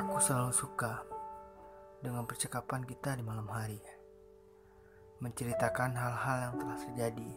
[0.00, 1.04] Aku selalu suka
[2.00, 3.76] dengan percakapan kita di malam hari,
[5.20, 7.32] menceritakan hal-hal yang telah terjadi,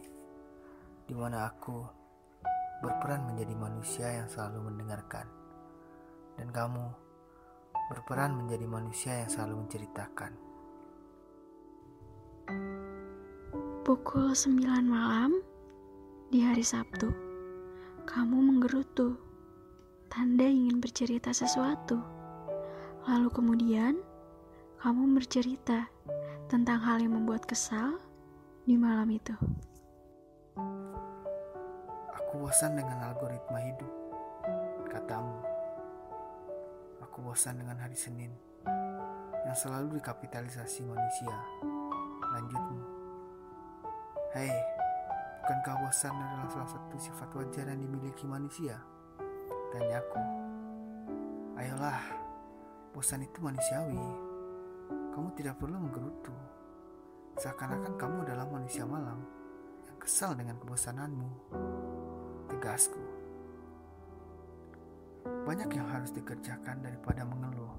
[1.04, 1.84] di mana aku
[2.80, 5.28] berperan menjadi manusia yang selalu mendengarkan,
[6.40, 6.88] dan kamu
[7.92, 10.32] berperan menjadi manusia yang selalu menceritakan.
[13.84, 15.36] Pukul 9 malam
[16.32, 17.12] di hari Sabtu,
[18.08, 19.20] kamu menggerutu,
[20.08, 22.23] tanda ingin bercerita sesuatu.
[23.04, 24.00] Lalu kemudian,
[24.80, 25.84] kamu bercerita
[26.48, 28.00] tentang hal yang membuat kesal
[28.64, 29.36] di malam itu.
[32.16, 33.92] Aku bosan dengan algoritma hidup,
[34.88, 35.36] katamu.
[37.04, 38.32] Aku bosan dengan hari Senin
[39.44, 41.36] yang selalu dikapitalisasi manusia.
[42.32, 42.80] Lanjutmu.
[44.32, 44.50] Hei,
[45.44, 48.80] bukankah bosan adalah salah satu sifat wajar yang dimiliki manusia?
[49.76, 50.24] Tanyaku.
[51.60, 52.23] Ayolah,
[52.94, 53.98] bosan itu manusiawi.
[55.10, 56.30] Kamu tidak perlu menggerutu.
[57.34, 59.18] Seakan-akan kamu adalah manusia malam
[59.82, 61.30] yang kesal dengan kebosananmu.
[62.54, 63.02] Tegasku.
[65.26, 67.74] Banyak yang harus dikerjakan daripada mengeluh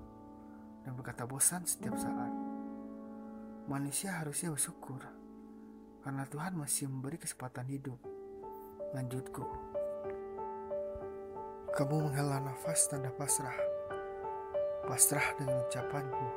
[0.83, 2.33] dan berkata bosan setiap saat.
[3.71, 4.99] Manusia harusnya bersyukur
[6.03, 7.97] karena Tuhan masih memberi kesempatan hidup.
[8.91, 9.47] Lanjutku.
[11.73, 13.74] Kamu menghela nafas tanda pasrah.
[14.85, 16.27] Pasrah dengan ucapanku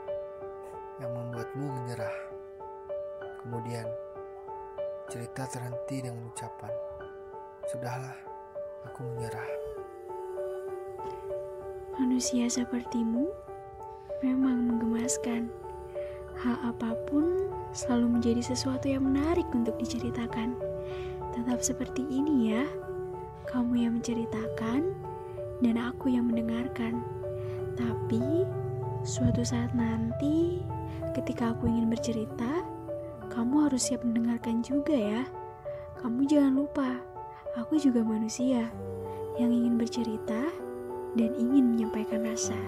[1.04, 2.16] yang membuatmu menyerah.
[3.44, 3.84] Kemudian,
[5.12, 6.72] cerita terhenti dengan ucapan,
[7.68, 8.16] Sudahlah,
[8.88, 9.50] aku menyerah.
[12.00, 13.28] Manusia sepertimu
[14.24, 15.52] memang menggemaskan.
[16.40, 20.56] Hal apa pun selalu menjadi sesuatu yang menarik untuk diceritakan.
[21.36, 22.64] Tetap seperti ini ya.
[23.44, 24.96] Kamu yang menceritakan
[25.60, 27.04] dan aku yang mendengarkan.
[27.78, 28.42] Tapi
[29.06, 30.58] suatu saat nanti
[31.14, 32.66] ketika aku ingin bercerita,
[33.30, 35.22] kamu harus siap mendengarkan juga ya.
[36.02, 36.98] Kamu jangan lupa,
[37.54, 38.66] aku juga manusia
[39.38, 40.50] yang ingin bercerita
[41.14, 42.58] dan ingin menyampaikan rasa.